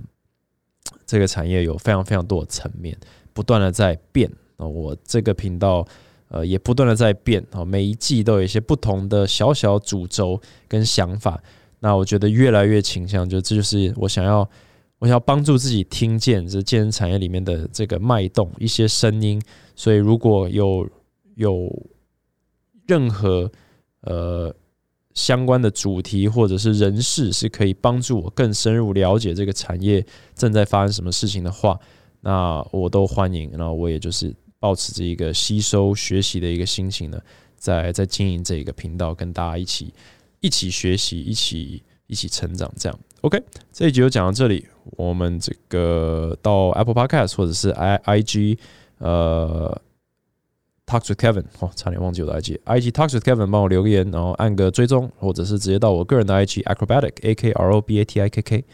[1.08, 2.96] 这个产业有非常非常多的层面，
[3.34, 4.68] 不断的在变啊。
[4.68, 5.84] 我这个频道
[6.30, 11.42] 呃也不断的在变啊，每一季都有一些不同的小小主轴跟想法。
[11.80, 14.48] 那我觉得越来越倾向，就这就是我想要。
[15.02, 19.42] 我想要帮助自己听见这健身产业里面的这个脉动一些声音，
[19.76, 20.88] 所以如果有
[21.34, 21.68] 有
[22.86, 23.52] 任何
[24.02, 24.56] 呃
[25.16, 31.80] 相关的主题或者是人事是可以帮助我更深入了解这个产业正在发生什么事情的话，
[32.20, 33.50] 那我都欢迎。
[33.54, 37.20] 然后我也就是保持着一个吸收学习的一个心情呢，
[37.56, 39.92] 在在经营这个频道，跟大家一起
[40.42, 43.00] 一起学习，一起一起成长，这样。
[43.22, 44.68] OK，这一集就讲到这里。
[44.98, 48.58] 我们这个到 Apple Podcast 或者是 I I G
[48.98, 49.80] 呃
[50.88, 57.14] Talk with Kevin 哦，差点忘记我的 I G I G Talk with Kevin 帮我留言，然后按个追踪，或者是直接到我个人的 I G Acrobatic
[57.22, 58.66] A K R O B A T I K K，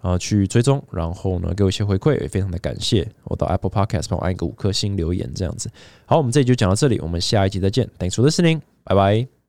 [0.00, 3.06] 然后去追踪，然后呢给我一些回馈，也非常的感谢。
[3.24, 5.70] 我到 Apple Podcast 帮我按一个五颗星留言，这样子。
[6.06, 7.86] 好，我们这一集就讲到这里，我们下一集再见。
[7.98, 9.39] Thanks for listening，拜拜。